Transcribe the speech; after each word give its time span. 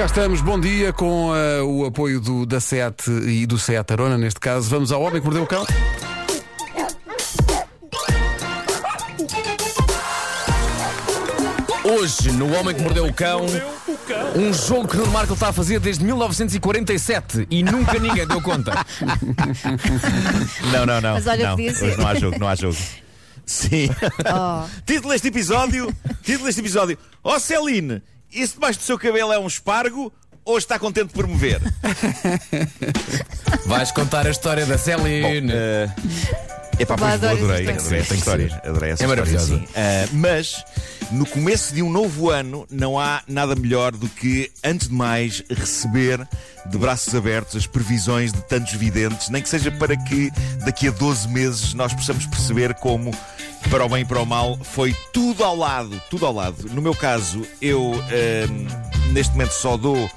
Cá 0.00 0.06
estamos, 0.06 0.40
bom 0.40 0.58
dia, 0.58 0.94
com 0.94 1.30
eh, 1.36 1.60
o 1.60 1.84
apoio 1.84 2.22
do, 2.22 2.46
da 2.46 2.58
SEAT 2.58 3.10
e 3.10 3.44
do 3.44 3.58
SEAT 3.58 3.92
Arona, 3.92 4.16
neste 4.16 4.40
caso. 4.40 4.70
Vamos 4.70 4.90
ao 4.90 5.02
Homem 5.02 5.20
que 5.20 5.26
Mordeu 5.26 5.42
o 5.42 5.46
Cão. 5.46 5.66
Hoje, 11.84 12.32
no 12.32 12.50
Homem 12.54 12.74
que 12.74 12.80
Mordeu 12.80 13.04
o 13.04 13.12
Cão, 13.12 13.44
um 14.34 14.54
jogo 14.54 14.88
que 14.88 14.96
Nuno 14.96 15.12
Marco 15.12 15.34
está 15.34 15.48
a 15.48 15.52
fazer 15.52 15.78
desde 15.78 16.02
1947 16.02 17.46
e 17.50 17.62
nunca 17.62 17.98
ninguém 17.98 18.26
deu 18.26 18.40
conta. 18.40 18.72
Não, 20.72 20.86
não, 20.86 21.00
não. 21.02 21.12
Mas 21.12 21.26
olha, 21.26 21.50
não. 21.50 21.56
ser. 21.58 21.84
Hoje 21.84 21.98
não 21.98 22.08
há 22.08 22.14
jogo, 22.14 22.38
não 22.38 22.48
há 22.48 22.54
jogo. 22.54 22.76
Sim. 23.44 23.90
Oh. 24.32 24.66
título 24.86 25.12
deste 25.12 25.28
episódio: 25.28 25.94
Título 26.22 26.46
deste 26.46 26.60
episódio. 26.60 26.96
Ó 27.22 27.34
oh, 27.34 27.40
Celine, 27.40 28.02
isso 28.32 28.54
debaixo 28.54 28.78
do 28.78 28.84
seu 28.84 28.98
cabelo 28.98 29.32
é 29.32 29.38
um 29.38 29.46
espargo 29.46 30.12
ou 30.44 30.58
está 30.58 30.78
contente 30.78 31.12
por 31.12 31.26
me 31.26 31.36
ver? 31.36 31.60
Vais 33.66 33.90
contar 33.92 34.26
a 34.26 34.30
história 34.30 34.64
da 34.66 34.78
Celine. 34.78 35.52
É 36.78 36.84
pá, 36.86 36.96
pois 36.96 37.12
adoro 37.12 37.34
adorei, 37.44 37.68
essa 37.68 37.80
adorei 37.82 38.00
essa 38.00 38.14
história. 38.14 38.44
história. 38.44 38.70
Adorei 38.70 38.90
essa 38.92 39.04
É 39.04 39.06
história, 39.06 39.08
maravilhosa. 39.24 39.56
sim. 39.58 39.66
Ah, 39.76 40.08
mas 40.12 40.64
no 41.10 41.26
começo 41.26 41.74
de 41.74 41.82
um 41.82 41.90
novo 41.90 42.30
ano 42.30 42.66
não 42.70 42.98
há 42.98 43.22
nada 43.28 43.54
melhor 43.54 43.92
do 43.92 44.08
que, 44.08 44.50
antes 44.64 44.88
de 44.88 44.94
mais, 44.94 45.42
receber 45.50 46.26
de 46.66 46.78
braços 46.78 47.14
abertos 47.14 47.54
as 47.56 47.66
previsões 47.66 48.32
de 48.32 48.40
tantos 48.42 48.72
videntes, 48.74 49.28
nem 49.28 49.42
que 49.42 49.48
seja 49.48 49.70
para 49.70 49.94
que 49.94 50.30
daqui 50.64 50.88
a 50.88 50.90
12 50.90 51.28
meses 51.28 51.74
nós 51.74 51.92
possamos 51.92 52.24
perceber 52.26 52.72
como, 52.74 53.10
para 53.68 53.84
o 53.84 53.88
bem 53.88 54.02
e 54.02 54.04
para 54.04 54.20
o 54.20 54.26
mal, 54.26 54.58
foi 54.62 54.94
tudo 55.12 55.44
ao 55.44 55.56
lado, 55.56 56.00
tudo 56.10 56.26
ao 56.26 56.32
lado. 56.32 56.68
No 56.70 56.80
meu 56.82 56.94
caso, 56.94 57.42
eu 57.60 57.92
ah, 57.94 59.10
neste 59.12 59.32
momento 59.32 59.52
só 59.52 59.76
dou 59.76 60.10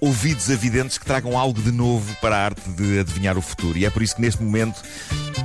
ouvidos 0.00 0.50
a 0.50 0.54
videntes 0.54 0.98
que 0.98 1.04
tragam 1.04 1.38
algo 1.38 1.60
de 1.62 1.72
novo 1.72 2.14
para 2.20 2.36
a 2.36 2.44
arte 2.44 2.68
de 2.70 2.98
adivinhar 2.98 3.38
o 3.38 3.42
futuro. 3.42 3.78
E 3.78 3.86
é 3.86 3.90
por 3.90 4.02
isso 4.02 4.14
que 4.16 4.20
neste 4.22 4.42
momento 4.42 4.82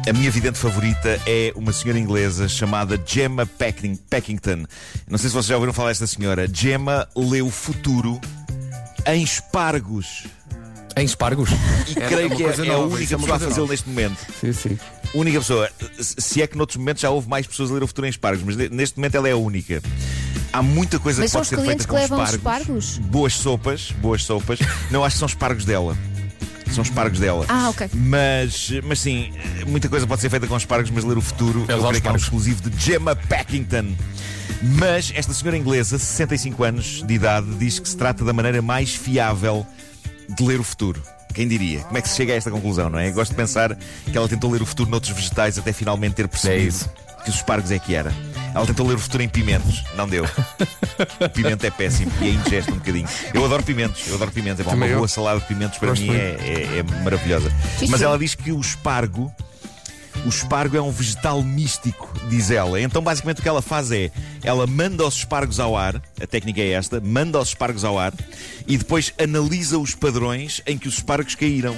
a 0.08 0.12
minha 0.14 0.30
vidente 0.30 0.58
favorita 0.58 1.20
é 1.26 1.54
uma 1.56 1.72
senhora 1.72 2.00
inglesa 2.00 2.48
chamada 2.48 3.02
Gemma 3.06 3.46
Packing- 3.46 3.96
Packington. 4.10 4.66
Não 5.08 5.18
sei 5.18 5.30
se 5.30 5.34
vocês 5.34 5.46
já 5.46 5.56
ouviram 5.56 5.74
falar 5.74 5.90
desta 5.90 6.08
senhora. 6.08 6.48
Gemma 6.52 7.08
lê 7.16 7.42
o 7.42 7.50
futuro 7.50 8.20
em 9.06 9.24
espargos. 9.24 10.26
Em 10.98 11.06
espargos. 11.06 11.50
E 11.88 12.00
É 12.00 12.08
creio 12.08 12.28
uma 12.28 12.36
que 12.36 12.44
é, 12.44 12.48
é 12.48 12.54
a 12.54 12.66
nova, 12.66 12.96
única 12.96 13.16
é 13.16 13.18
pessoa 13.18 13.36
a 13.36 13.40
fazê-lo 13.40 13.68
neste 13.68 13.88
momento. 13.90 14.18
Sim, 14.40 14.54
sim. 14.54 14.80
Única 15.14 15.40
pessoa. 15.40 15.70
Se 16.00 16.42
é 16.42 16.48
que 16.48 16.58
noutros 16.58 16.78
momentos 16.78 17.02
já 17.02 17.10
houve 17.10 17.28
mais 17.30 17.48
pessoas 17.48 17.72
a 17.72 17.74
ler 17.74 17.84
o 17.84 17.88
futuro 17.88 18.06
em 18.08 18.10
espargos, 18.10 18.44
mas 18.44 18.56
neste 18.70 18.98
momento 18.98 19.16
ela 19.16 19.30
é 19.30 19.32
a 19.32 19.38
única. 19.38 19.82
Há 20.52 20.62
muita 20.62 21.00
coisa 21.00 21.22
Mas 21.22 21.32
que 21.32 21.38
pode 21.38 21.48
ser 21.48 21.58
feita 21.62 21.88
com 21.88 21.96
que 21.96 22.02
espargos. 22.04 22.34
espargos? 22.36 22.98
Boas 22.98 23.34
sopas, 23.34 23.92
boas 24.02 24.24
sopas. 24.24 24.60
Não, 24.92 25.04
acho 25.06 25.16
que 25.16 25.20
são 25.20 25.28
espargos 25.28 25.64
dela. 25.64 25.96
São 26.74 26.84
espargos 26.84 27.20
dela. 27.20 27.46
Ah, 27.48 27.70
ok. 27.70 27.90
Mas, 27.94 28.72
mas 28.84 29.00
sim, 29.00 29.32
muita 29.68 29.88
coisa 29.90 30.06
pode 30.06 30.22
ser 30.22 30.30
feita 30.30 30.48
com 30.48 30.56
espargos, 30.58 30.92
mas 30.92 31.04
ler 31.04 31.18
o 31.18 31.22
futuro 31.22 31.66
eu 31.68 31.76
adoro 31.76 31.90
creio 31.90 32.02
que 32.02 32.08
é 32.08 32.12
um 32.12 32.16
espargos. 32.16 32.24
exclusivo 32.24 32.70
de 32.70 32.84
Gemma 32.84 33.16
Packington. 33.16 33.96
Mas 34.62 35.12
esta 35.16 35.34
senhora 35.34 35.58
inglesa, 35.58 35.98
65 35.98 36.64
anos 36.64 37.04
de 37.06 37.14
idade, 37.14 37.48
diz 37.56 37.80
que 37.80 37.88
se 37.88 37.96
trata 37.96 38.24
da 38.26 38.34
maneira 38.34 38.62
mais 38.62 38.94
fiável 38.94 39.66
de 40.30 40.44
ler 40.44 40.60
o 40.60 40.64
futuro. 40.64 41.02
Quem 41.34 41.48
diria? 41.48 41.82
Como 41.82 41.98
é 41.98 42.02
que 42.02 42.10
se 42.10 42.16
chega 42.16 42.34
a 42.34 42.36
esta 42.36 42.50
conclusão, 42.50 42.90
não 42.90 42.98
é? 43.00 43.12
Gosto 43.12 43.32
de 43.32 43.38
pensar 43.38 43.76
que 43.76 44.18
ela 44.18 44.28
tentou 44.28 44.52
ler 44.52 44.62
o 44.62 44.66
futuro 44.66 44.90
noutros 44.90 45.14
vegetais 45.14 45.58
até 45.60 45.72
finalmente 45.72 46.14
ter 46.16 46.28
percebido 46.28 46.76
É 47.20 47.24
que 47.24 47.30
os 47.30 47.36
espargos 47.36 47.70
é 47.72 47.78
que 47.78 47.94
era. 47.94 48.12
Ela 48.56 48.66
tentou 48.66 48.88
ler 48.88 48.96
o 48.96 49.00
futuro 49.00 49.22
em 49.22 49.30
pimentos, 49.30 49.84
não 49.96 50.08
deu. 50.10 50.24
O 50.26 51.30
pimento 51.30 51.64
é 51.66 51.70
péssimo 51.70 52.12
e 52.22 52.30
é 52.30 52.32
indigesto 52.32 52.72
um 52.72 52.76
bocadinho. 52.78 53.08
Eu 53.34 53.46
adoro 53.46 53.62
pimentos, 53.62 54.08
eu 54.08 54.16
adoro 54.16 54.32
pimentos. 54.32 54.62
É 54.62 54.64
bom, 54.64 54.74
uma 54.74 54.88
boa 54.88 55.08
salada 55.08 55.40
de 55.40 55.46
pimentos 55.46 55.78
para 55.78 55.90
Gosto 55.90 56.02
mim 56.02 56.16
é, 56.16 56.38
é- 56.40 56.78
é 56.80 56.84
maravilhosa. 57.04 57.52
Mas 57.88 58.00
sim. 58.00 58.06
ela 58.06 58.18
diz 58.18 58.34
que 58.36 58.52
o 58.52 58.60
espargo. 58.60 59.32
O 60.26 60.30
espargo 60.30 60.76
é 60.76 60.82
um 60.82 60.92
vegetal 60.92 61.42
místico, 61.42 62.12
diz 62.28 62.52
ela. 62.52 62.80
Então, 62.80 63.02
basicamente, 63.02 63.40
o 63.40 63.42
que 63.42 63.50
ela 63.50 63.62
faz 63.62 63.92
é: 63.92 64.12
ela 64.44 64.68
manda 64.68 65.06
os 65.06 65.16
espargos 65.16 65.60
ao 65.60 65.78
ar, 65.78 66.02
a 66.22 66.28
técnica 66.28 66.62
é 66.62 66.72
esta, 66.72 67.00
manda 67.00 67.40
os 67.40 67.50
espargos 67.50 67.84
ao 67.84 67.98
ar 67.98 68.14
e 68.68 68.78
depois 68.78 69.14
analisa 69.22 69.78
os 69.78 69.96
padrões 69.96 70.62
em 70.66 70.78
que 70.78 70.88
os 70.88 70.96
espargos 70.96 71.36
caíram. 71.36 71.76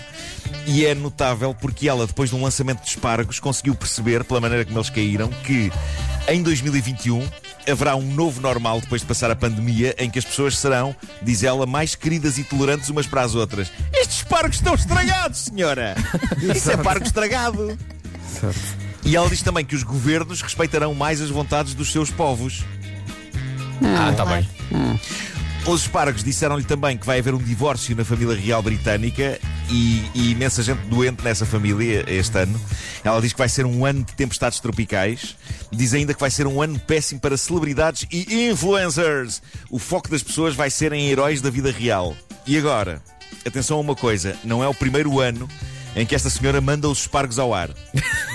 E 0.66 0.86
é 0.86 0.94
notável 0.96 1.54
porque 1.54 1.88
ela, 1.88 2.08
depois 2.08 2.30
de 2.30 2.36
um 2.36 2.44
lançamento 2.44 2.82
de 2.82 2.90
espargos, 2.90 3.40
conseguiu 3.40 3.76
perceber, 3.76 4.24
pela 4.24 4.42
maneira 4.42 4.66
como 4.66 4.78
eles 4.78 4.90
caíram, 4.90 5.30
que 5.46 5.72
em 6.28 6.42
2021 6.42 7.28
haverá 7.68 7.96
um 7.96 8.14
novo 8.14 8.42
normal 8.42 8.82
depois 8.82 9.02
de 9.02 9.08
passar 9.08 9.30
a 9.30 9.36
pandemia 9.36 9.96
em 9.98 10.10
que 10.10 10.20
as 10.20 10.26
pessoas 10.26 10.58
serão, 10.58 10.96
diz 11.22 11.44
ela, 11.44 11.66
mais 11.66 11.96
queridas 11.96 12.38
e 12.38 12.44
tolerantes 12.44 12.90
umas 12.90 13.06
para 13.06 13.22
as 13.22 13.36
outras. 13.36 13.72
Estes 13.94 14.18
espargos 14.18 14.58
estão 14.58 14.74
estragados, 14.74 15.40
senhora! 15.40 15.96
Isso 16.56 16.72
é 16.72 16.76
espargo 16.76 17.06
estragado! 17.06 17.78
Certo. 18.40 18.59
E 19.03 19.16
ela 19.16 19.30
diz 19.30 19.42
também 19.42 19.66
que 19.66 19.75
os 19.75 19.84
governos 19.84 20.42
respeitarão 20.42 20.94
mais 20.94 21.22
as 21.22 21.30
vontades 21.30 21.74
dos 21.74 21.92
seus 21.92 22.09
povos. 22.12 22.64
Ah, 23.84 24.14
tá 24.16 24.25
bem. 24.25 24.47
Os 25.66 25.81
espargos 25.81 26.24
disseram-lhe 26.24 26.64
também 26.64 26.97
que 26.97 27.06
vai 27.06 27.20
haver 27.20 27.36
um 27.36 27.41
divórcio 27.41 27.96
na 27.96 28.03
família 28.03 28.36
real 28.36 28.64
britânica 28.64 29.40
e, 29.70 30.03
e 30.14 30.31
imensa 30.31 30.64
gente 30.64 30.81
doente 30.88 31.24
nessa 31.24 31.46
família 31.46 32.03
este 32.08 32.38
ano. 32.40 32.59
Ela 33.03 33.22
diz 33.22 33.31
que 33.31 33.38
vai 33.38 33.50
ser 33.50 33.66
um 33.66 33.86
ano 33.86 34.03
de 34.03 34.14
tempestades 34.14 34.59
tropicais. 34.59 35.36
Diz 35.72 35.94
ainda 35.94 36.14
que 36.14 36.20
vai 36.20 36.31
ser 36.31 36.47
um 36.47 36.62
ano 36.62 36.80
péssimo 36.80 37.20
para 37.20 37.38
celebridades 37.38 38.08
e 38.12 38.50
influencers. 38.50 39.41
O 39.70 39.78
foco 39.78 40.09
das 40.09 40.24
pessoas 40.24 40.56
vai 40.56 40.70
ser 40.70 40.94
em 40.94 41.09
heróis 41.09 41.41
da 41.41 41.50
vida 41.52 41.72
real. 41.72 42.16
E 42.47 42.58
agora, 42.58 43.02
atenção 43.46 43.78
a 43.78 43.81
uma 43.81 43.96
coisa: 43.96 44.36
não 44.44 44.64
é 44.64 44.68
o 44.68 44.74
primeiro 44.74 45.20
ano 45.20 45.47
em 45.96 46.06
que 46.06 46.16
esta 46.16 46.29
senhora 46.29 46.62
manda 46.62 46.88
os 46.88 47.00
espargos 47.02 47.38
ao 47.40 47.53
ar. 47.53 47.69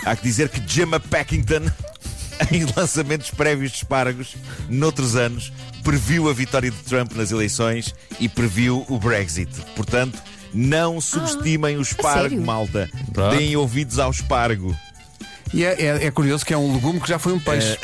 Há 0.05 0.15
que 0.17 0.23
dizer 0.23 0.49
que 0.49 0.63
Gemma 0.67 1.01
Packington 1.01 1.63
em 2.53 2.65
lançamentos 2.77 3.31
prévios 3.31 3.71
de 3.73 3.79
espargos, 3.79 4.35
noutros 4.69 5.17
anos, 5.17 5.53
previu 5.83 6.29
a 6.29 6.33
vitória 6.33 6.71
de 6.71 6.77
Trump 6.79 7.13
nas 7.13 7.31
eleições 7.31 7.95
e 8.21 8.29
previu 8.29 8.85
o 8.89 8.99
Brexit. 8.99 9.51
Portanto, 9.75 10.19
não 10.53 11.01
subestimem 11.01 11.77
o 11.77 11.83
espargo, 11.83 12.41
malta. 12.41 12.91
Pronto. 13.13 13.37
Deem 13.37 13.57
ouvidos 13.57 13.99
ao 13.99 14.11
espargo. 14.11 14.77
E 15.55 15.65
é, 15.65 15.81
é- 15.81 16.07
é 16.07 16.11
curioso 16.11 16.45
que 16.45 16.53
é 16.53 16.59
um 16.59 16.75
legume 16.75 17.01
que 17.01 17.09
já 17.09 17.19
foi 17.19 17.33
um 17.33 17.39
peixe. 17.41 17.79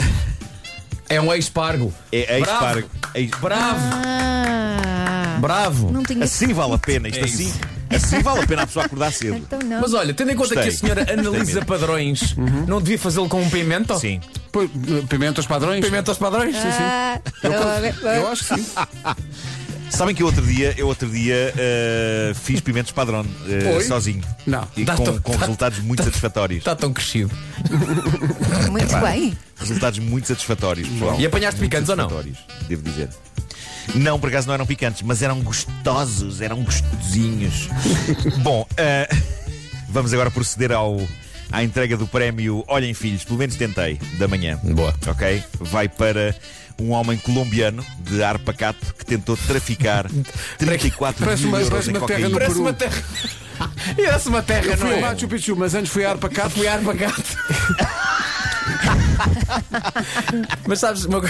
É 1.09 1.21
um 1.21 1.33
espargo. 1.35 1.93
É, 2.11 2.39
é 2.39 2.41
Bravo. 2.41 2.55
espargo. 2.65 2.91
É 3.15 3.21
es- 3.21 3.31
Bravo. 3.41 3.81
Ah, 4.05 5.37
Bravo. 5.41 5.91
não 5.93 6.03
tinha. 6.03 6.25
Assim 6.25 6.53
vale 6.53 6.75
a 6.75 6.79
pena. 6.79 7.09
Isto 7.09 7.21
É 7.21 7.25
assim, 7.25 7.49
isso. 7.49 7.61
Assim 7.97 8.21
vale 8.23 8.41
a 8.41 8.47
pena 8.47 8.63
a 8.63 8.67
pessoa 8.67 8.85
acordar 8.87 9.13
cedo. 9.13 9.37
Então 9.37 9.59
não. 9.61 9.81
Mas 9.81 9.95
olha, 9.95 10.13
tendo 10.15 10.31
em 10.31 10.37
conta 10.37 10.55
Gostei. 10.55 10.71
que 10.71 10.77
a 10.77 10.79
senhora 10.79 11.07
analisa 11.13 11.65
padrões, 11.65 12.35
não 12.67 12.81
devia 12.81 12.99
fazê-lo 12.99 13.29
com 13.29 13.41
um 13.43 13.51
pimento? 13.51 13.99
Sim. 13.99 14.21
Pô, 14.51 14.69
Pimentos 15.09 15.47
padrões? 15.47 15.85
Pimento 15.85 16.09
aos 16.11 16.19
padrões? 16.19 16.55
Ah, 16.57 17.21
Eu 18.17 18.29
acho 18.29 18.45
que 18.45 18.55
sim. 18.61 18.67
Sabem 19.91 20.15
que 20.15 20.23
eu 20.23 20.27
outro 20.27 20.41
dia, 20.47 20.75
eu 20.79 20.87
outro 20.89 21.07
dia 21.07 21.53
eh, 21.55 22.33
fiz 22.35 22.61
pimentos 22.63 22.91
padrão 22.93 23.27
eh, 23.47 23.75
Oi? 23.77 23.85
sozinho. 23.85 24.23
Não. 24.47 24.67
E 24.75 24.87
Tá 24.87 24.97
com, 24.97 25.05
tão- 25.05 25.21
com 25.21 25.33
tá- 25.33 25.41
resultados 25.41 25.79
muito 25.81 26.03
satisfatórios. 26.03 26.59
Está 26.61 26.75
tão 26.75 26.95
crescido. 26.95 27.31
muito 28.71 28.97
bem. 29.01 29.37
Resultados 29.59 29.99
muito 29.99 30.29
satisfatórios, 30.29 30.89
pessoal. 30.89 31.21
E 31.21 31.27
apanhaste 31.27 31.61
Muito 31.61 31.71
picantes 31.71 31.91
ou 31.91 31.97
não? 31.97 32.09
satisfatórios, 32.09 32.39
Devo 32.69 32.83
dizer. 32.83 33.09
Não, 33.95 34.19
por 34.19 34.29
acaso 34.29 34.47
não 34.47 34.55
eram 34.55 34.67
picantes, 34.67 35.03
mas 35.03 35.23
eram 35.23 35.41
gostosos, 35.41 36.41
eram 36.41 36.63
gostosinhos. 36.63 37.69
Bom, 38.43 38.67
eh, 38.77 39.09
vamos 39.89 40.13
agora 40.15 40.31
proceder 40.31 40.73
ao, 40.73 41.01
à 41.51 41.63
entrega 41.63 41.97
do 41.97 42.07
prémio 42.07 42.65
Olhem 42.69 42.95
Filhos, 42.95 43.25
pelo 43.25 43.39
menos 43.39 43.57
tentei, 43.57 43.99
da 44.19 44.27
manhã. 44.29 44.59
Boa. 44.63 44.95
Ok? 45.07 45.43
Vai 45.61 45.89
para 45.89 46.35
um 46.81 46.91
homem 46.93 47.19
colombiano 47.19 47.85
de 48.01 48.23
ar 48.23 48.39
pacato 48.39 48.95
que 48.99 49.05
tentou 49.05 49.37
traficar 49.37 50.07
34 50.59 51.25
Parece 51.25 51.43
mil 51.43 51.51
uma- 51.51 51.59
euros 51.59 51.71
parece 51.71 51.91
em 51.91 51.97
uma 51.97 52.07
terra 52.07 52.21
cocaína. 52.21 52.29
no 52.29 52.39
Parece 52.39 52.59
uma 52.61 52.73
terra. 52.73 53.03
Parece 53.97 54.29
uma 54.29 54.43
terra, 54.43 54.65
Eu 54.65 54.71
não 54.71 54.77
fui 54.79 54.95
é? 54.97 55.01
Machu 55.01 55.29
Picchu, 55.29 55.55
mas 55.57 55.75
antes 55.75 55.93
fui 55.93 56.05
a 56.05 56.11
Arpacato. 56.11 56.51
Fui 56.51 56.67
a 56.67 56.75
Arpagato. 56.75 57.23
mas 60.67 60.79
sabes, 60.81 61.05
uma 61.05 61.21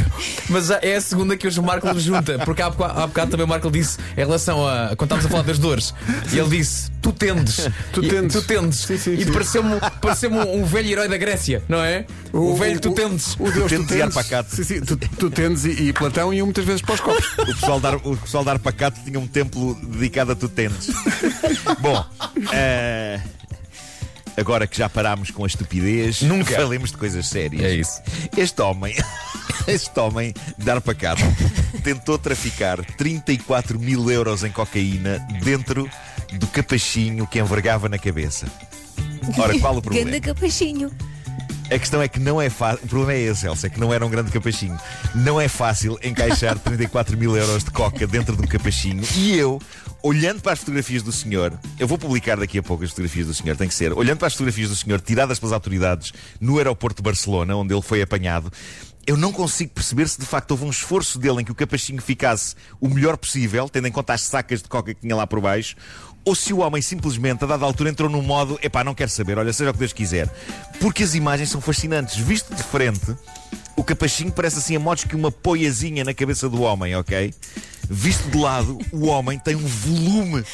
mas 0.49 0.71
é 0.71 0.97
a 0.97 1.01
segunda 1.01 1.37
que 1.37 1.47
hoje 1.47 1.59
o 1.61 1.63
Marco 1.63 1.99
junta, 1.99 2.39
porque 2.45 2.63
há 2.63 2.71
bocado, 2.71 3.01
há 3.01 3.07
bocado 3.07 3.31
também 3.31 3.47
o 3.47 3.49
Marco 3.49 3.71
disse 3.71 3.99
em 4.17 4.21
relação 4.21 4.67
a 4.67 4.95
quando 4.97 5.03
estávamos 5.05 5.27
a 5.27 5.29
falar 5.29 5.43
das 5.43 5.59
dores, 5.59 5.95
e 6.33 6.39
ele 6.39 6.49
disse: 6.51 6.91
Tu 7.01 7.13
tendes, 7.13 7.69
Tu 7.93 8.05
E- 8.05 8.09
tendes. 8.09 8.33
tu 8.33 8.43
tendes. 8.43 8.79
Sim, 8.79 8.99
sim, 8.99 9.15
e 9.15 9.25
sim. 9.25 9.33
pareceu-me 9.33 9.81
pareceu 10.01 10.31
um, 10.33 10.63
um 10.63 10.65
velho 10.65 10.89
herói 10.91 11.09
da 11.09 11.17
Grécia, 11.17 11.63
não 11.69 11.83
é? 11.83 12.07
O, 12.33 12.55
velho 12.57 12.81
tu 12.81 12.93
tendes. 12.95 13.35
O 13.39 13.51
Deus, 13.51 13.65
tu 13.65 13.69
Tendes 13.69 13.85
e 13.91 13.99
tendes. 13.99 14.17
Arpacato. 14.17 14.55
Sim, 14.57 14.65
sim, 14.65 14.81
tu, 14.81 14.97
tu 14.97 15.31
tendes 15.31 15.65
e, 15.65 15.89
e 15.89 15.93
Platão 15.93 16.33
iam 16.33 16.47
muitas 16.47 16.65
vezes 16.65 16.81
para 16.83 16.95
os 16.95 17.01
copos. 17.01 17.27
O 17.39 17.47
pessoal, 17.47 17.81
dar, 17.81 17.97
o 17.97 18.17
pessoal 18.17 18.45
dar 18.45 18.59
pacato 18.59 19.01
tinha 19.05 19.19
um 19.19 19.27
templo 19.27 19.75
dedicado 19.83 20.33
a 20.33 20.35
tutendes. 20.37 20.89
Bom, 21.81 22.05
eh, 22.53 23.21
agora 24.37 24.67
que 24.67 24.77
já 24.77 24.89
parámos 24.89 25.31
com 25.31 25.45
a 25.45 25.47
estupidez, 25.47 26.21
Nunca. 26.23 26.57
falemos 26.57 26.91
de 26.91 26.97
coisas 26.97 27.29
sérias. 27.29 27.63
É 27.63 27.75
isso. 27.75 28.01
Este 28.37 28.61
homem 28.63 28.95
este 29.67 29.99
homem, 30.01 30.35
dar 30.59 30.81
para 30.81 30.95
cá, 30.95 31.15
tentou 31.83 32.19
traficar 32.19 32.85
34 32.97 33.79
mil 33.79 34.11
euros 34.11 34.43
em 34.45 34.51
cocaína 34.51 35.19
dentro 35.43 35.89
do 36.33 36.47
capachinho 36.49 37.27
que 37.27 37.39
envergava 37.39 37.89
na 37.89 37.99
cabeça. 37.99 38.47
Ora, 39.39 39.59
qual 39.59 39.77
o 39.77 39.83
problema? 39.83 40.11
Ganda 40.11 40.21
capachinho. 40.21 40.91
A 41.73 41.79
questão 41.79 42.03
é 42.03 42.09
que 42.09 42.21
não 42.21 42.41
é 42.41 42.51
fácil. 42.51 42.85
O 42.85 42.89
problema 42.89 43.15
é 43.15 43.23
esse, 43.23 43.47
Elsa, 43.47 43.67
é 43.67 43.71
que 43.71 43.81
não 43.81 43.95
era 43.95 44.05
um 44.05 44.11
grande 44.11 44.31
capachinho. 44.31 44.79
Não 45.15 45.41
é 45.41 45.49
fácil 45.49 45.99
encaixar 46.03 46.59
34 46.61 47.17
mil 47.17 47.35
euros 47.35 47.65
de 47.65 47.71
coca 47.71 48.07
dentro 48.07 48.37
de 48.37 48.43
um 48.43 48.47
capachinho. 48.47 49.03
E 49.17 49.35
eu, 49.39 49.59
olhando 50.03 50.43
para 50.43 50.53
as 50.53 50.59
fotografias 50.59 51.03
do 51.03 51.11
senhor, 51.11 51.59
eu 51.79 51.89
vou 51.89 51.97
publicar 51.97 52.37
daqui 52.37 52.59
a 52.59 52.63
pouco 52.63 52.85
as 52.85 52.91
fotografias 52.91 53.27
do 53.27 53.33
senhor, 53.33 53.57
tem 53.57 53.69
que 53.69 53.75
ser. 53.75 53.91
Olhando 53.95 54.19
para 54.19 54.27
as 54.27 54.35
fotografias 54.35 54.69
do 54.69 54.77
senhor 54.77 55.01
tiradas 55.01 55.39
pelas 55.39 55.55
autoridades 55.55 56.13
no 56.39 56.59
aeroporto 56.59 57.03
de 57.03 57.05
Barcelona, 57.05 57.57
onde 57.57 57.73
ele 57.73 57.83
foi 57.83 58.03
apanhado. 58.03 58.53
Eu 59.07 59.17
não 59.17 59.33
consigo 59.33 59.73
perceber 59.73 60.09
se 60.09 60.21
de 60.21 60.27
facto 60.27 60.53
houve 60.53 60.65
um 60.65 60.71
esforço 60.71 61.19
dele 61.19 61.41
em 61.41 61.45
que 61.45 61.51
o 61.51 61.55
capachinho 61.57 62.01
ficasse 62.01 62.55
o 62.81 62.89
melhor 62.89 63.17
possível, 63.17 63.69
tendo 63.69 63.89
em 63.89 63.91
conta 63.91 64.13
as 64.13 64.21
sacas 64.21 64.63
de 64.63 64.69
coca 64.69 64.95
que 64.95 65.01
tinha 65.01 65.17
lá 65.17 65.27
por 65.27 65.41
baixo, 65.41 65.75
ou 66.25 66.35
se 66.35 66.53
o 66.53 66.59
homem 66.59 66.81
simplesmente, 66.81 67.45
a 67.45 67.47
dada 67.47 67.65
altura, 67.65 67.91
entrou 67.91 68.09
num 68.09 68.23
modo, 68.23 68.59
epá, 68.63 68.85
não 68.85 68.95
quero 68.95 69.11
saber, 69.11 69.39
olha, 69.39 69.53
seja 69.53 69.71
o 69.71 69.73
que 69.73 69.81
Deus 69.81 69.93
quiser. 69.93 70.29
Porque 70.81 71.03
as 71.03 71.15
imagens 71.15 71.51
são 71.51 71.61
fascinantes. 71.61 72.17
Visto 72.17 72.55
de 72.55 72.63
frente, 72.63 73.17
o 73.77 73.83
capachinho 73.83 74.31
parece 74.31 74.59
assim 74.59 74.77
a 74.77 74.81
modos 74.81 75.05
que 75.05 75.17
uma 75.17 75.33
poiazinha 75.33 76.05
na 76.05 76.15
cabeça 76.15 76.49
do 76.49 76.63
homem, 76.63 76.95
ok? 76.95 77.35
Visto 77.89 78.31
de 78.31 78.39
lado, 78.39 78.79
o 78.93 79.07
homem 79.07 79.39
tem 79.39 79.57
um 79.57 79.67
volume 79.67 80.45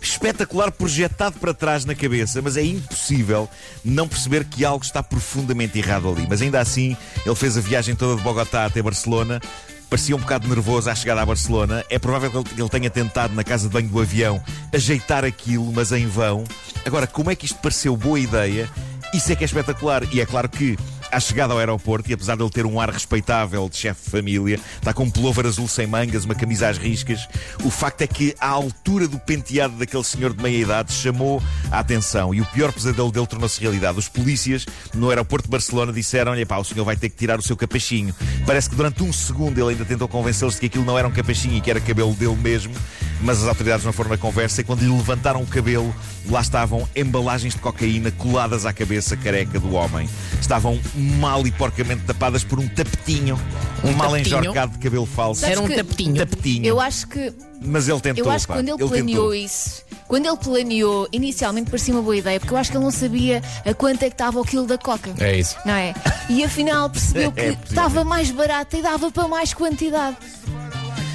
espetacular 0.00 0.70
projetado 0.70 1.38
para 1.38 1.52
trás 1.52 1.84
na 1.84 1.94
cabeça, 1.94 2.40
mas 2.40 2.56
é 2.56 2.62
impossível 2.62 3.48
não 3.84 4.06
perceber 4.08 4.44
que 4.44 4.64
algo 4.64 4.84
está 4.84 5.02
profundamente 5.02 5.78
errado 5.78 6.08
ali. 6.08 6.26
Mas 6.28 6.40
ainda 6.42 6.60
assim, 6.60 6.96
ele 7.24 7.34
fez 7.34 7.56
a 7.56 7.60
viagem 7.60 7.94
toda 7.94 8.16
de 8.16 8.22
Bogotá 8.22 8.64
até 8.64 8.80
Barcelona. 8.80 9.40
Parecia 9.88 10.16
um 10.16 10.18
bocado 10.18 10.48
nervoso 10.48 10.90
à 10.90 10.94
chegada 10.94 11.22
a 11.22 11.26
Barcelona. 11.26 11.84
É 11.88 11.98
provável 11.98 12.30
que 12.30 12.36
ele- 12.52 12.62
ele 12.62 12.68
tenha 12.68 12.90
tentado, 12.90 13.34
na 13.34 13.44
casa 13.44 13.68
de 13.68 13.72
banho 13.72 13.88
do 13.88 14.00
avião, 14.00 14.42
ajeitar 14.74 15.24
aquilo, 15.24 15.72
mas 15.72 15.92
em 15.92 16.06
vão. 16.06 16.44
Agora, 16.84 17.06
como 17.06 17.30
é 17.30 17.34
que 17.36 17.46
isto 17.46 17.58
pareceu 17.60 17.96
boa 17.96 18.18
ideia? 18.18 18.68
Isso 19.14 19.30
é 19.32 19.36
que 19.36 19.44
é 19.44 19.46
espetacular. 19.46 20.02
E 20.12 20.20
é 20.20 20.26
claro 20.26 20.48
que, 20.48 20.76
à 21.16 21.20
chegada 21.20 21.54
ao 21.54 21.58
aeroporto, 21.58 22.10
e 22.10 22.12
apesar 22.12 22.36
de 22.36 22.42
ele 22.42 22.50
ter 22.50 22.66
um 22.66 22.78
ar 22.78 22.90
respeitável 22.90 23.66
de 23.70 23.76
chefe 23.76 24.04
de 24.04 24.10
família, 24.10 24.60
está 24.76 24.92
com 24.92 25.04
um 25.04 25.10
pullover 25.10 25.46
azul 25.46 25.66
sem 25.66 25.86
mangas, 25.86 26.26
uma 26.26 26.34
camisa 26.34 26.68
às 26.68 26.76
riscas, 26.76 27.26
o 27.64 27.70
facto 27.70 28.02
é 28.02 28.06
que, 28.06 28.34
à 28.38 28.48
altura 28.48 29.08
do 29.08 29.18
penteado 29.18 29.76
daquele 29.76 30.04
senhor 30.04 30.34
de 30.34 30.42
meia 30.42 30.58
idade, 30.58 30.92
chamou 30.92 31.42
a 31.70 31.78
atenção. 31.78 32.34
E 32.34 32.42
o 32.42 32.44
pior 32.44 32.70
pesadelo 32.70 33.10
dele 33.10 33.26
tornou-se 33.26 33.58
realidade. 33.58 33.98
Os 33.98 34.08
polícias, 34.08 34.66
no 34.92 35.08
aeroporto 35.08 35.46
de 35.46 35.52
Barcelona, 35.52 35.90
disseram-lhe: 35.90 36.44
pá, 36.44 36.58
o 36.58 36.64
senhor 36.64 36.84
vai 36.84 36.96
ter 36.96 37.08
que 37.08 37.16
tirar 37.16 37.38
o 37.38 37.42
seu 37.42 37.56
capachinho. 37.56 38.14
Parece 38.44 38.68
que 38.68 38.76
durante 38.76 39.02
um 39.02 39.10
segundo 39.10 39.58
ele 39.58 39.70
ainda 39.70 39.86
tentou 39.86 40.06
convencê-los 40.08 40.54
de 40.54 40.60
que 40.60 40.66
aquilo 40.66 40.84
não 40.84 40.98
era 40.98 41.08
um 41.08 41.12
capachinho 41.12 41.56
e 41.56 41.62
que 41.62 41.70
era 41.70 41.80
cabelo 41.80 42.12
dele 42.12 42.36
mesmo, 42.36 42.74
mas 43.20 43.42
as 43.42 43.48
autoridades 43.48 43.84
não 43.84 43.92
foram 43.92 44.10
na 44.10 44.18
conversa 44.18 44.60
e 44.60 44.64
quando 44.64 44.80
lhe 44.80 44.88
levantaram 44.88 45.42
o 45.42 45.46
cabelo, 45.46 45.94
lá 46.28 46.40
estavam 46.40 46.86
embalagens 46.94 47.54
de 47.54 47.60
cocaína 47.60 48.10
coladas 48.10 48.66
à 48.66 48.72
cabeça 48.72 49.16
careca 49.16 49.58
do 49.58 49.72
homem. 49.74 50.08
Estavam 50.40 50.78
mal 50.94 51.46
e 51.46 51.50
porcamente 51.50 52.02
tapadas 52.02 52.44
por 52.44 52.58
um 52.58 52.68
tapetinho, 52.68 53.40
um, 53.84 53.92
mal 53.92 54.10
tapetinho? 54.10 54.40
enjorcado 54.40 54.72
de 54.72 54.78
cabelo 54.78 55.06
falso. 55.06 55.40
Sabes 55.40 55.56
Era 55.56 55.66
um 55.66 55.68
tapetinho. 55.68 56.16
Tapetinho. 56.16 56.66
Eu 56.66 56.80
acho 56.80 57.06
que, 57.08 57.32
Mas 57.62 57.88
ele 57.88 58.00
tentou. 58.00 58.24
eu 58.24 58.30
acho 58.30 58.46
que 58.46 58.52
quando 58.52 58.68
ele, 58.68 58.88
planeou 58.88 59.34
isso, 59.34 59.82
quando 60.06 60.26
ele 60.26 60.36
planeou, 60.36 61.08
inicialmente 61.12 61.70
parecia 61.70 61.94
uma 61.94 62.02
boa 62.02 62.16
ideia, 62.16 62.38
porque 62.38 62.52
eu 62.52 62.58
acho 62.58 62.70
que 62.70 62.76
ele 62.76 62.84
não 62.84 62.90
sabia 62.90 63.42
a 63.64 63.74
quanto 63.74 64.02
é 64.02 64.08
que 64.08 64.14
estava 64.14 64.40
o 64.40 64.44
quilo 64.44 64.66
da 64.66 64.78
coca. 64.78 65.12
É 65.18 65.36
isso. 65.38 65.56
Não 65.64 65.74
é? 65.74 65.94
E 66.28 66.44
afinal 66.44 66.90
percebeu 66.90 67.32
que 67.32 67.40
É 67.40 67.56
estava 67.68 68.04
mais 68.04 68.30
barata 68.30 68.76
e 68.76 68.82
dava 68.82 69.10
para 69.10 69.26
mais 69.28 69.54
quantidade. 69.54 70.16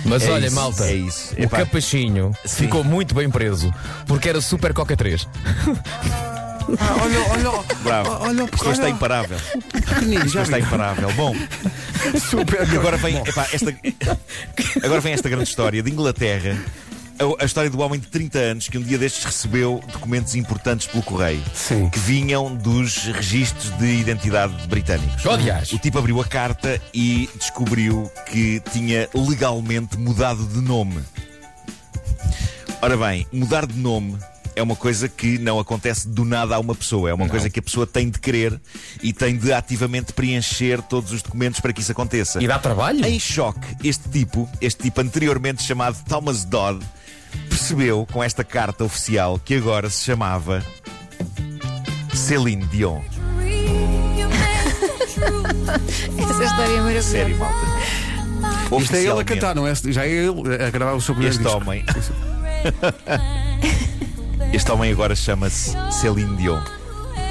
Mas 0.05 0.23
É 0.23 0.31
olha, 0.31 0.47
isso, 0.47 0.55
malta, 0.55 0.85
é 0.85 0.95
isso. 0.95 1.33
o 1.37 1.43
Epá. 1.43 1.57
capachinho 1.59 2.31
Sim. 2.45 2.63
ficou 2.65 2.83
muito 2.83 3.13
bem 3.13 3.29
preso 3.29 3.73
porque 4.07 4.29
era 4.29 4.41
Super 4.41 4.73
Coca 4.73 4.95
3. 4.97 5.27
Ah, 6.79 6.95
olha, 7.03 7.19
olha, 7.51 7.63
Bravo. 7.83 8.09
olha, 8.23 8.43
Isto 8.43 8.61
hoje 8.63 8.71
está 8.79 8.89
imparável. 8.89 9.37
pequenino, 9.71 10.27
já 10.27 10.43
está 10.43 10.57
imparável. 10.59 11.11
Bom, 11.13 11.35
Super. 12.29 12.67
E 12.71 12.77
agora 12.77 12.97
vem, 12.97 13.17
epá, 13.17 13.47
esta, 13.51 13.73
agora 14.83 15.01
vem 15.01 15.13
esta 15.13 15.27
grande 15.27 15.49
história 15.49 15.83
de 15.83 15.91
Inglaterra. 15.91 16.57
A, 17.21 17.43
a 17.43 17.45
história 17.45 17.69
do 17.69 17.79
homem 17.79 17.99
de 17.99 18.07
30 18.07 18.39
anos 18.39 18.67
que 18.67 18.79
um 18.79 18.81
dia 18.81 18.97
destes 18.97 19.23
recebeu 19.23 19.79
documentos 19.93 20.33
importantes 20.33 20.87
pelo 20.87 21.03
correio 21.03 21.43
Sim. 21.53 21.87
que 21.87 21.99
vinham 21.99 22.55
dos 22.55 22.97
registros 23.05 23.69
de 23.77 23.85
identidade 23.85 24.67
britânicos. 24.67 25.23
Aliás. 25.27 25.71
O 25.71 25.77
tipo 25.77 25.99
abriu 25.99 26.19
a 26.19 26.25
carta 26.25 26.81
e 26.91 27.29
descobriu 27.35 28.11
que 28.25 28.59
tinha 28.71 29.07
legalmente 29.13 29.97
mudado 29.97 30.43
de 30.47 30.61
nome. 30.61 30.99
Ora 32.81 32.97
bem, 32.97 33.27
mudar 33.31 33.67
de 33.67 33.77
nome 33.77 34.17
é 34.55 34.61
uma 34.61 34.75
coisa 34.75 35.07
que 35.07 35.37
não 35.37 35.59
acontece 35.59 36.07
do 36.07 36.25
nada 36.25 36.55
a 36.55 36.59
uma 36.59 36.75
pessoa. 36.75 37.09
É 37.09 37.13
uma 37.13 37.29
coisa 37.29 37.49
que 37.49 37.59
a 37.59 37.63
pessoa 37.63 37.85
tem 37.85 38.09
de 38.09 38.19
querer 38.19 38.59
e 39.01 39.13
tem 39.13 39.37
de 39.37 39.53
ativamente 39.53 40.11
preencher 40.13 40.81
todos 40.81 41.11
os 41.11 41.21
documentos 41.21 41.59
para 41.59 41.71
que 41.71 41.81
isso 41.81 41.91
aconteça. 41.91 42.41
E 42.43 42.47
dá 42.47 42.59
trabalho? 42.59 43.05
Em 43.05 43.19
choque, 43.19 43.75
este 43.83 44.09
tipo, 44.09 44.49
este 44.59 44.83
tipo 44.83 44.99
anteriormente 45.01 45.63
chamado 45.63 46.03
Thomas 46.07 46.43
Dodd, 46.43 46.83
percebeu 47.61 48.07
com 48.11 48.23
esta 48.23 48.43
carta 48.43 48.83
oficial 48.83 49.39
que 49.45 49.53
agora 49.53 49.87
se 49.87 50.03
chamava 50.03 50.65
Celine 52.11 52.65
Dion. 52.65 52.99
Essa 56.17 56.43
história 56.43 56.71
é 56.71 56.77
maravilhosa. 56.77 57.07
Sério, 57.07 57.37
malta. 57.37 57.55
Isto 57.61 58.55
é 58.71 58.71
ele 58.71 58.73
a 58.73 58.75
Oficialmente, 58.75 59.25
cantar, 59.25 59.53
não 59.55 59.67
é? 59.67 59.75
Já 59.75 60.05
é 60.07 60.09
ele 60.09 60.63
a 60.63 60.69
gravar 60.71 60.93
o 60.93 61.01
seu 61.01 61.13
primeiro 61.13 61.35
Este 61.35 61.43
disco. 61.43 61.59
homem. 61.59 61.85
Este 64.51 64.71
homem 64.71 64.91
agora 64.91 65.15
chama-se 65.15 65.77
Celine 65.91 66.35
Dion. 66.37 66.59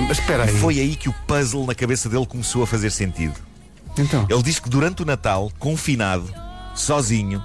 Mas 0.07 0.19
espera 0.21 0.45
aí. 0.45 0.57
Foi 0.59 0.79
aí 0.79 0.95
que 0.95 1.09
o 1.09 1.13
puzzle 1.27 1.67
na 1.67 1.75
cabeça 1.75 2.09
dele 2.09 2.25
começou 2.25 2.63
a 2.63 2.67
fazer 2.69 2.91
sentido. 2.91 3.35
Então. 3.99 4.27
Ele 4.31 4.43
diz 4.45 4.61
que 4.61 4.71
durante 4.71 5.03
o 5.03 5.05
Natal, 5.05 5.51
confinado, 5.59 6.33
sozinho, 6.75 7.43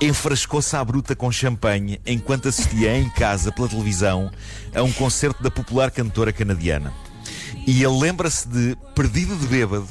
enfrascou-se 0.00 0.74
à 0.74 0.84
bruta 0.84 1.14
com 1.14 1.30
champanhe 1.30 2.00
enquanto 2.06 2.48
assistia 2.48 2.96
em 2.96 3.08
casa 3.10 3.52
pela 3.52 3.68
televisão 3.68 4.30
a 4.74 4.82
um 4.82 4.92
concerto 4.92 5.42
da 5.42 5.50
popular 5.50 5.90
cantora 5.90 6.32
canadiana. 6.32 6.92
E 7.66 7.82
ele 7.82 8.00
lembra-se 8.00 8.48
de, 8.48 8.76
perdido 8.94 9.36
de 9.36 9.46
bêbado, 9.46 9.88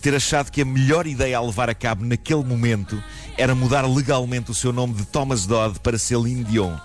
ter 0.00 0.14
achado 0.14 0.52
que 0.52 0.62
a 0.62 0.64
melhor 0.64 1.06
ideia 1.06 1.36
a 1.36 1.42
levar 1.42 1.68
a 1.68 1.74
cabo 1.74 2.04
naquele 2.04 2.44
momento 2.44 3.02
era 3.36 3.54
mudar 3.54 3.86
legalmente 3.86 4.50
o 4.50 4.54
seu 4.54 4.72
nome 4.72 4.94
de 4.94 5.04
Thomas 5.04 5.46
Dodd 5.46 5.80
para 5.80 5.98
Celine 5.98 6.44
Dion. 6.44 6.76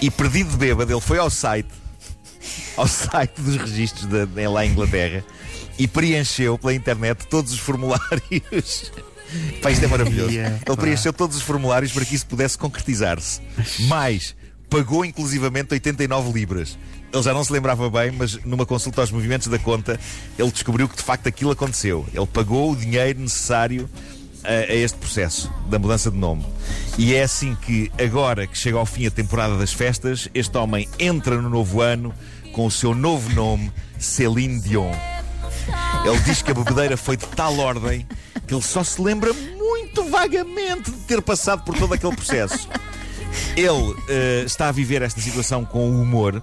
E 0.00 0.10
perdido 0.10 0.50
de 0.50 0.56
bêbado, 0.56 0.92
ele 0.92 1.00
foi 1.00 1.18
ao 1.18 1.30
site 1.30 1.68
ao 2.76 2.86
site 2.86 3.40
dos 3.40 3.56
registros 3.56 4.06
da, 4.06 4.50
lá 4.50 4.64
em 4.64 4.70
Inglaterra 4.70 5.24
e 5.78 5.86
preencheu 5.86 6.56
pela 6.58 6.74
internet 6.74 7.26
todos 7.26 7.52
os 7.52 7.58
formulários. 7.58 8.92
Pá, 9.62 9.70
isto 9.70 9.84
é 9.84 9.88
maravilhoso. 9.88 10.30
Yeah, 10.30 10.58
Ele 10.66 10.76
preencheu 10.76 11.12
todos 11.12 11.36
os 11.36 11.42
formulários 11.42 11.92
para 11.92 12.04
que 12.04 12.14
isso 12.14 12.26
pudesse 12.26 12.56
concretizar-se. 12.56 13.40
Mais, 13.88 14.34
pagou 14.68 15.04
inclusivamente 15.04 15.72
89 15.74 16.32
libras. 16.32 16.78
Ele 17.12 17.22
já 17.22 17.32
não 17.32 17.42
se 17.42 17.52
lembrava 17.52 17.88
bem, 17.88 18.10
mas 18.10 18.42
numa 18.44 18.66
consulta 18.66 19.00
aos 19.00 19.10
movimentos 19.10 19.48
da 19.48 19.58
conta, 19.58 19.98
ele 20.38 20.50
descobriu 20.50 20.88
que 20.88 20.96
de 20.96 21.02
facto 21.02 21.26
aquilo 21.26 21.50
aconteceu. 21.50 22.06
Ele 22.12 22.26
pagou 22.26 22.72
o 22.72 22.76
dinheiro 22.76 23.20
necessário 23.20 23.88
a, 24.44 24.70
a 24.70 24.74
este 24.74 24.98
processo 24.98 25.52
da 25.68 25.78
mudança 25.78 26.10
de 26.10 26.16
nome. 26.16 26.44
E 26.98 27.14
é 27.14 27.22
assim 27.22 27.54
que, 27.54 27.90
agora 27.98 28.46
que 28.46 28.56
chega 28.56 28.76
ao 28.76 28.86
fim 28.86 29.06
a 29.06 29.10
temporada 29.10 29.56
das 29.56 29.72
festas, 29.72 30.28
este 30.34 30.56
homem 30.56 30.88
entra 30.98 31.40
no 31.40 31.48
novo 31.48 31.80
ano 31.80 32.14
com 32.52 32.66
o 32.66 32.70
seu 32.70 32.94
novo 32.94 33.32
nome, 33.34 33.72
Celine 33.98 34.60
Dion. 34.60 34.92
Ele 36.04 36.18
diz 36.20 36.42
que 36.42 36.50
a 36.50 36.54
bebedeira 36.54 36.96
foi 36.96 37.16
de 37.16 37.26
tal 37.26 37.58
ordem 37.58 38.06
que 38.48 38.54
ele 38.54 38.62
só 38.62 38.82
se 38.82 39.00
lembra 39.00 39.30
muito 39.32 40.02
vagamente 40.04 40.90
de 40.90 40.96
ter 41.00 41.20
passado 41.20 41.62
por 41.62 41.76
todo 41.76 41.92
aquele 41.92 42.16
processo. 42.16 42.66
Ele 43.54 43.94
eh, 44.08 44.42
está 44.46 44.68
a 44.68 44.72
viver 44.72 45.02
esta 45.02 45.20
situação 45.20 45.66
com 45.66 45.90
humor. 45.90 46.42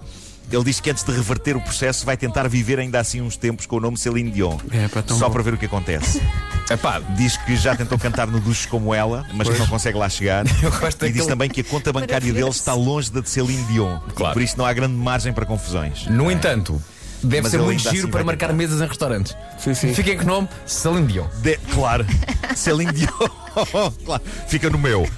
Ele 0.50 0.62
diz 0.62 0.78
que 0.78 0.88
antes 0.88 1.02
de 1.02 1.10
reverter 1.10 1.56
o 1.56 1.60
processo 1.60 2.06
vai 2.06 2.16
tentar 2.16 2.46
viver 2.46 2.78
ainda 2.78 3.00
assim 3.00 3.20
uns 3.20 3.36
tempos 3.36 3.66
com 3.66 3.76
o 3.76 3.80
nome 3.80 3.98
Celine 3.98 4.30
Dion. 4.30 4.56
É, 4.70 4.86
pá, 4.86 5.02
tão 5.02 5.18
só 5.18 5.26
bom. 5.26 5.32
para 5.32 5.42
ver 5.42 5.54
o 5.54 5.58
que 5.58 5.66
acontece. 5.66 6.22
Epá, 6.70 7.00
Diz 7.16 7.36
que 7.38 7.56
já 7.56 7.74
tentou 7.74 7.98
cantar 7.98 8.28
no 8.28 8.38
duche 8.38 8.68
como 8.68 8.94
ela, 8.94 9.26
mas 9.34 9.48
que 9.48 9.58
não 9.58 9.66
consegue 9.66 9.98
lá 9.98 10.08
chegar. 10.08 10.44
Eu 10.62 10.70
gosto 10.70 11.04
E 11.04 11.10
diz 11.10 11.26
também 11.26 11.50
que 11.50 11.62
a 11.62 11.64
conta 11.64 11.92
bancária 11.92 12.32
dele 12.32 12.48
está 12.48 12.74
longe 12.74 13.10
da 13.10 13.20
de 13.20 13.28
Celine 13.28 13.64
Dion. 13.64 13.98
Claro. 14.14 14.34
Por 14.34 14.42
isso 14.42 14.56
não 14.56 14.64
há 14.64 14.72
grande 14.72 14.94
margem 14.94 15.32
para 15.32 15.44
confusões. 15.44 16.06
no 16.06 16.30
entanto, 16.30 16.80
deve 17.26 17.42
Mas 17.42 17.50
ser 17.50 17.58
muito 17.58 17.78
ainda 17.78 17.90
giro 17.90 18.02
assim 18.04 18.10
para 18.10 18.24
marcar 18.24 18.46
tentar. 18.48 18.56
mesas 18.58 18.80
em 18.80 18.86
restaurantes. 18.86 19.36
Sim, 19.58 19.74
sim. 19.74 19.94
Fiquem 19.94 20.16
com 20.16 20.22
o 20.24 20.26
nome 20.26 20.48
Celine 20.66 21.06
Dion. 21.06 21.26
De- 21.42 21.58
claro, 21.74 22.06
Celine 22.56 22.92
Dion. 22.92 23.08
claro. 24.04 24.22
Fica 24.48 24.68
no 24.70 24.78
meu. 24.78 25.02
Uh, 25.02 25.08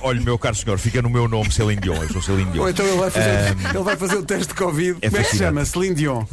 olha, 0.00 0.20
meu 0.20 0.38
caro 0.38 0.54
senhor, 0.56 0.78
fica 0.78 1.00
no 1.02 1.10
meu 1.10 1.28
nome, 1.28 1.52
Celine 1.52 1.80
Dion. 1.80 1.94
Eu 2.02 2.08
sou 2.10 2.22
Celine 2.22 2.50
Dion. 2.52 2.62
Ou 2.62 2.70
então 2.70 2.86
ele 2.86 2.96
vai 2.98 3.10
fazer, 3.10 3.56
ele 3.74 3.82
vai 3.84 3.96
fazer 3.96 4.16
o 4.16 4.22
teste 4.22 4.48
de 4.48 4.54
Covid. 4.54 4.98
É 5.02 5.08
Como 5.10 5.20
é 5.20 5.24
que 5.24 5.30
se 5.30 5.38
chama? 5.38 5.64
Celine 5.64 5.94
Dion. 5.94 6.24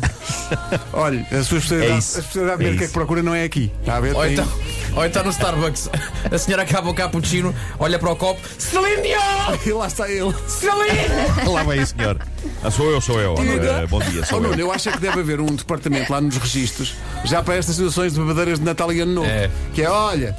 Olha, 0.93 1.21
a 1.31 1.43
sua 1.43 1.57
especialidade, 1.57 1.91
É 1.91 1.95
a 1.95 1.99
isso. 1.99 2.19
especialidade 2.19 2.61
É 2.61 2.65
médica 2.65 2.83
isso. 2.85 2.93
que 2.93 2.97
procura 2.99 3.23
não 3.23 3.33
é 3.35 3.43
aqui. 3.43 3.71
Está 3.81 3.97
a 3.97 3.99
ver? 3.99 4.15
Ou 4.15 4.21
Tem- 4.23 4.33
então, 4.33 4.47
Ou 4.95 5.05
então 5.05 5.23
no 5.23 5.31
Starbucks, 5.31 5.89
a 6.31 6.37
senhora 6.37 6.61
acaba 6.63 6.89
o 6.89 6.93
cappuccino, 6.93 7.53
olha 7.79 7.97
para 7.97 8.11
o 8.11 8.15
copo, 8.15 8.39
Celine 8.59 9.01
Dion! 9.01 9.57
E 9.65 9.71
lá 9.73 9.87
está 9.87 10.07
ele. 10.09 10.33
Celine! 10.47 11.49
Lá 11.51 11.61
aí, 11.71 11.85
senhor. 11.85 12.19
Ah, 12.63 12.69
sou 12.69 12.91
eu, 12.91 13.01
sou 13.01 13.19
eu. 13.19 13.33
Eh, 13.37 13.87
bom 13.87 13.99
dia, 13.99 14.21
Oh, 14.21 14.25
sou 14.25 14.39
Nuno, 14.39 14.53
eu. 14.53 14.59
eu 14.67 14.71
acho 14.71 14.91
que 14.91 14.99
deve 14.99 15.19
haver 15.19 15.41
um 15.41 15.47
departamento 15.55 16.11
lá 16.11 16.21
nos 16.21 16.37
registros 16.37 16.95
já 17.25 17.41
para 17.41 17.55
estas 17.55 17.75
situações 17.75 18.13
de 18.13 18.19
bebedeiras 18.19 18.59
de 18.59 18.65
Natal 18.65 18.93
e 18.93 18.99
Ano 19.01 19.13
Novo. 19.15 19.27
É. 19.27 19.49
Que 19.73 19.81
é, 19.81 19.89
olha, 19.89 20.35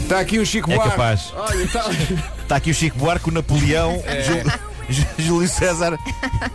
está 0.00 0.18
aqui 0.18 0.38
o 0.40 0.44
Chico 0.46 0.70
É 0.72 0.74
Buarque. 0.74 0.90
capaz. 0.92 1.32
Olha, 1.36 1.62
está... 1.62 1.84
Está 2.42 2.56
aqui 2.56 2.72
o 2.72 2.74
Chico 2.74 2.98
Buarque, 2.98 3.28
o 3.28 3.32
Napoleão, 3.32 4.02
É. 4.04 4.44
Jú- 4.88 5.02
Jú- 5.18 5.24
Júlio 5.34 5.48
César, 5.48 5.98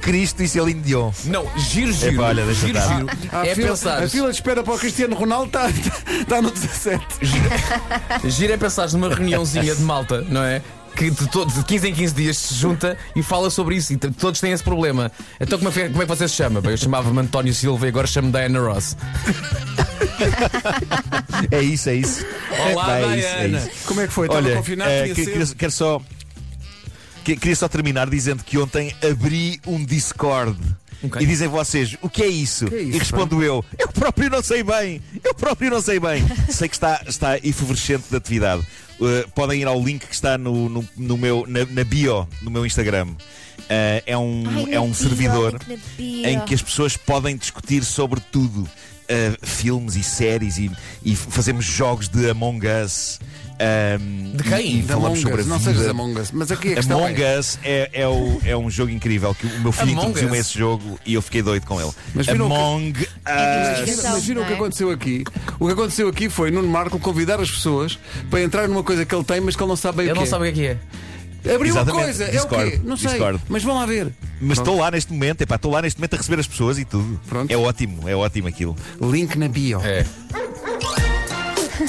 Cristo 0.01 0.41
e 0.43 0.47
Celine 0.47 0.81
Dion. 0.81 1.11
Não, 1.25 1.45
giro, 1.57 1.91
giro. 1.91 2.13
Epá, 2.15 2.23
olha, 2.27 2.45
deixa 2.45 2.67
giro, 2.67 2.77
estar. 2.79 2.95
giro. 2.95 3.07
a, 3.31 3.47
é 3.47 3.55
fila, 3.55 3.67
pensar. 3.69 4.03
a 4.03 4.09
fila 4.09 4.29
de 4.29 4.35
espera 4.35 4.63
para 4.63 4.73
o 4.73 4.79
Cristiano 4.79 5.15
Ronaldo 5.15 5.47
está, 5.47 5.69
está 5.69 6.41
no 6.41 6.51
17. 6.51 7.05
Giro 8.25 8.53
é 8.53 8.57
pensar 8.57 8.89
numa 8.91 9.09
reuniãozinha 9.13 9.75
de 9.75 9.81
malta, 9.81 10.21
não 10.29 10.43
é? 10.43 10.61
Que 10.95 11.09
de, 11.11 11.27
todos, 11.29 11.53
de 11.53 11.63
15 11.63 11.87
em 11.89 11.93
15 11.93 12.13
dias 12.15 12.37
se 12.37 12.53
junta 12.55 12.97
e 13.15 13.21
fala 13.23 13.49
sobre 13.49 13.75
isso 13.75 13.93
e 13.93 13.97
todos 13.97 14.39
têm 14.41 14.51
esse 14.51 14.63
problema. 14.63 15.11
Então 15.39 15.57
como 15.57 15.69
é, 15.69 15.71
que- 15.71 15.89
como 15.89 16.01
é 16.01 16.05
que 16.05 16.09
você 16.15 16.27
se 16.27 16.33
chama? 16.35 16.59
Bem, 16.61 16.71
eu 16.71 16.77
chamava-me 16.77 17.19
António 17.19 17.53
Silva 17.53 17.85
e 17.85 17.89
agora 17.89 18.07
chamo 18.07 18.31
Diana 18.31 18.59
Ross. 18.59 18.97
É 21.51 21.61
isso, 21.61 21.89
é 21.89 21.95
isso. 21.95 22.25
Olá, 22.73 22.99
é 22.99 23.17
isso, 23.17 23.27
é 23.27 23.47
Diana. 23.47 23.57
isso. 23.59 23.69
Como 23.85 24.01
é 24.01 24.07
que 24.07 24.13
foi? 24.13 24.27
Estava 24.27 24.45
Olha, 24.45 24.55
confinado? 24.57 24.89
eh, 24.91 25.09
que- 25.13 25.55
quero 25.55 25.71
só. 25.71 26.01
Que- 27.35 27.39
Queria 27.41 27.55
só 27.55 27.67
terminar 27.67 28.09
dizendo 28.09 28.43
que 28.43 28.57
ontem 28.57 28.93
abri 29.07 29.59
um 29.65 29.83
Discord. 29.83 30.57
Ok. 31.01 31.21
E 31.21 31.25
dizem 31.25 31.47
vocês, 31.47 31.95
o 32.01 32.09
que 32.09 32.21
é 32.23 32.27
isso? 32.27 32.65
é 32.73 32.81
isso, 32.81 32.95
e 32.95 32.99
respondo 32.99 33.41
eu, 33.41 33.63
eu 33.77 33.87
próprio 33.87 34.29
não 34.29 34.43
sei 34.43 34.61
bem, 34.63 35.01
eu 35.23 35.33
próprio 35.33 35.69
não 35.71 35.81
sei 35.81 35.97
bem. 35.97 36.21
sei 36.51 36.67
que 36.67 36.75
está, 36.75 37.01
está 37.07 37.37
efervescente 37.37 38.03
de 38.09 38.15
atividade. 38.17 38.61
Uh, 38.99 39.29
podem 39.33 39.61
ir 39.61 39.65
ao 39.67 39.81
link 39.81 40.05
que 40.05 40.13
está 40.13 40.37
no, 40.37 40.67
no, 40.67 40.85
no 40.97 41.17
meu, 41.17 41.45
na, 41.47 41.63
na 41.65 41.83
bio, 41.85 42.27
no 42.41 42.51
meu 42.51 42.65
Instagram. 42.65 43.05
Uh, 43.07 44.03
é 44.05 44.17
um, 44.17 44.43
Ai, 44.47 44.73
é 44.73 44.79
um 44.81 44.87
bio, 44.87 44.95
servidor 44.95 45.57
bio. 45.97 46.25
em 46.27 46.39
que 46.41 46.53
as 46.53 46.61
pessoas 46.61 46.97
podem 46.97 47.37
discutir 47.37 47.85
sobre 47.85 48.19
tudo. 48.19 48.67
Uh, 49.09 49.35
filmes 49.45 49.95
e 49.95 50.03
séries 50.03 50.59
e, 50.59 50.69
e 51.03 51.15
fazemos 51.15 51.65
jogos 51.65 52.07
de 52.07 52.29
Among 52.29 52.63
Us. 52.67 53.19
um, 53.99 54.35
De 54.37 54.43
quem? 54.43 54.59
E, 54.67 54.77
e 54.77 54.81
De 54.81 54.87
falamos 54.87 55.05
Among 55.07 55.21
sobre 55.21 55.41
Us, 55.41 55.47
a 55.47 55.49
não 55.49 55.59
sejas 55.59 55.87
Among 55.87 56.19
Us. 56.19 56.31
Mas 56.31 56.51
aqui 56.51 56.75
a 56.75 56.79
Among 56.93 57.19
é, 57.23 57.39
Us 57.39 57.59
é, 57.63 57.89
é, 57.91 58.07
o- 58.07 58.39
é 58.45 58.55
um 58.55 58.69
jogo 58.69 58.91
incrível 58.91 59.33
que 59.33 59.47
o 59.47 59.59
meu 59.61 59.71
filho 59.71 59.91
introduziu-me 59.93 60.37
esse 60.37 60.57
jogo 60.57 60.99
e 61.05 61.15
eu 61.15 61.21
fiquei 61.23 61.41
doido 61.41 61.65
com 61.65 61.81
ele. 61.81 61.89
Mas 62.13 62.27
viram 62.27 62.47
que- 62.47 62.55
Among 62.55 63.07
É 63.25 63.83
Us. 63.83 63.95
que 64.01 64.07
Mas 64.07 64.23
viram 64.23 64.41
o 64.43 64.45
que 64.45 64.51
não 64.51 64.57
é? 64.57 64.59
aconteceu 64.59 64.91
aqui? 64.91 65.23
O 65.59 65.65
que 65.65 65.73
aconteceu 65.73 66.07
aqui 66.07 66.29
foi 66.29 66.51
Nuno 66.51 66.67
Marco 66.67 66.99
convidar 66.99 67.39
as 67.41 67.49
pessoas 67.49 67.97
para 68.29 68.41
entrar 68.43 68.67
numa 68.67 68.83
coisa 68.83 69.05
que 69.05 69.15
ele 69.15 69.23
tem, 69.23 69.41
mas 69.41 69.55
que 69.55 69.63
ele 69.63 69.69
não 69.69 69.75
sabe 69.75 69.97
bem 69.97 70.05
Ele 70.05 70.11
o 70.11 70.13
que 70.13 70.19
não 70.19 70.27
é. 70.27 70.29
sabe 70.29 70.49
o 70.49 70.53
que 70.53 70.59
é 70.61 70.75
que 70.75 71.49
é. 71.49 71.55
Abriu 71.55 71.73
uma 71.73 71.81
Exatamente, 71.81 72.03
coisa, 72.03 72.23
é 72.25 72.27
o 72.27 72.31
Discord, 72.31 72.71
quê? 72.71 72.81
Não 72.83 72.97
sei. 72.97 73.09
Discord. 73.09 73.41
Mas 73.49 73.63
vão 73.63 73.75
lá 73.75 73.85
ver. 73.87 74.11
Mas 74.41 74.57
estou 74.57 74.77
lá 74.77 74.91
neste 74.91 75.11
momento, 75.11 75.41
epá, 75.41 75.55
estou 75.55 75.71
lá 75.71 75.81
neste 75.81 75.99
momento 75.99 76.13
a 76.13 76.17
receber 76.17 76.39
as 76.39 76.47
pessoas 76.47 76.77
e 76.77 76.85
tudo. 76.85 77.19
Pronto. 77.27 77.51
É 77.51 77.57
ótimo, 77.57 78.07
é 78.07 78.15
ótimo 78.15 78.47
aquilo. 78.47 78.75
Link 79.01 79.37
na 79.37 79.47
bio. 79.47 79.79
É. 79.83 80.05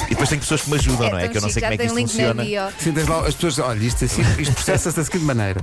E 0.07 0.11
depois 0.11 0.29
tem 0.29 0.39
pessoas 0.39 0.61
que 0.61 0.69
me 0.69 0.75
ajudam, 0.77 1.09
não 1.09 1.17
é? 1.17 1.21
Então, 1.25 1.31
Que 1.31 1.37
eu 1.37 1.41
não 1.41 1.49
sei 1.49 1.61
como 1.61 1.73
é 1.73 1.77
que 1.77 1.83
isto 1.83 1.93
tem 1.95 2.03
link 2.03 2.11
funciona. 2.11 2.33
na 2.33 2.43
bio. 2.43 2.61
Sim, 2.79 2.91
tens 2.93 3.07
lá 3.07 3.27
as 3.27 3.35
pessoas. 3.35 3.59
Olha, 3.59 3.83
isto, 3.85 4.05
assim, 4.05 4.21
isto 4.39 4.53
processa-se 4.53 4.95
da 4.97 5.03
seguinte 5.03 5.25
maneira. 5.25 5.59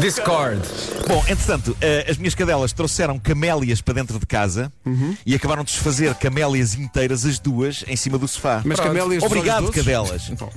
Discord. 0.00 0.60
Bom, 1.06 1.20
entretanto, 1.28 1.76
eh, 1.80 2.06
as 2.08 2.16
minhas 2.18 2.34
cadelas 2.34 2.72
trouxeram 2.72 3.18
camélias 3.18 3.80
para 3.80 3.94
dentro 3.94 4.18
de 4.18 4.26
casa 4.26 4.72
Uhum. 4.84 5.16
e 5.24 5.34
acabaram 5.34 5.62
de 5.64 5.72
desfazer 5.72 6.14
camélias 6.14 6.74
inteiras, 6.74 7.24
as 7.24 7.38
duas, 7.38 7.84
em 7.86 7.96
cima 7.96 8.18
do 8.18 8.26
sofá. 8.28 8.62
Mas 8.64 8.78
Pronto. 8.78 8.88
camélias 8.94 9.22
dos 9.22 9.30
Obrigado, 9.32 9.64
olhos 9.64 9.70
doces? 9.70 9.84
cadelas. 9.84 10.28
Bom, 10.30 10.52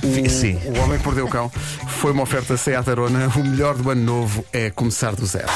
Fi- 0.00 0.28
Sim. 0.30 0.60
O 0.64 0.80
Homem 0.80 0.98
que 0.98 1.04
Mordeu 1.04 1.26
o 1.26 1.28
Cão 1.30 1.50
foi 1.88 2.12
uma 2.12 2.22
oferta 2.22 2.56
Seat 2.56 2.88
Arona. 2.88 3.28
O 3.36 3.44
melhor 3.44 3.74
do 3.76 3.90
ano 3.90 4.02
novo 4.02 4.44
é 4.52 4.70
começar 4.70 5.14
do 5.14 5.26
zero. 5.26 5.48